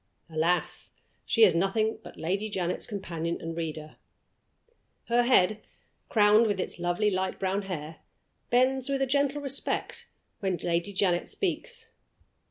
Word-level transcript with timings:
Alas! 0.31 0.95
she 1.25 1.43
is 1.43 1.53
nothing 1.53 1.99
but 2.03 2.17
Lady 2.17 2.49
Janet's 2.49 2.87
companion 2.87 3.39
and 3.39 3.55
reader. 3.55 3.97
Her 5.09 5.21
head, 5.21 5.61
crowned 6.09 6.47
with 6.47 6.59
its 6.59 6.79
lovely 6.79 7.11
light 7.11 7.37
brown 7.39 7.61
hair, 7.61 7.97
bends 8.49 8.89
with 8.89 9.03
a 9.03 9.05
gentle 9.05 9.41
respect 9.43 10.07
when 10.39 10.57
Lady 10.57 10.91
Janet 10.91 11.27
speaks. 11.27 11.91